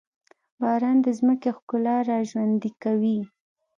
باران 0.61 0.97
د 1.05 1.07
ځمکې 1.19 1.49
ښکلا 1.57 1.95
راژوندي 2.11 2.71
کوي. 2.83 3.19